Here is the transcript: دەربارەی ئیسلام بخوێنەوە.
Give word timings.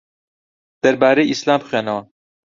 دەربارەی 0.81 1.29
ئیسلام 1.31 1.59
بخوێنەوە. 1.61 2.01